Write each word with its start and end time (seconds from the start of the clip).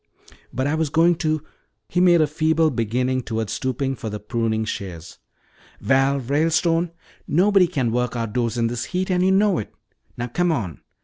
"But 0.51 0.65
I 0.65 0.73
was 0.73 0.89
going 0.89 1.13
to" 1.17 1.43
He 1.87 2.01
made 2.01 2.21
a 2.21 2.25
feeble 2.25 2.71
beginning 2.71 3.21
toward 3.21 3.51
stooping 3.51 3.95
for 3.95 4.09
the 4.09 4.19
pruning 4.19 4.65
shears. 4.65 5.19
"Val 5.79 6.17
Ralestone, 6.19 6.89
nobody 7.27 7.67
can 7.67 7.91
work 7.91 8.15
outdoors 8.15 8.57
in 8.57 8.65
this 8.65 8.85
heat, 8.85 9.11
and 9.11 9.23
you 9.23 9.29
know 9.31 9.59
it. 9.59 9.71
Now 10.17 10.25
come 10.25 10.51
on. 10.51 10.81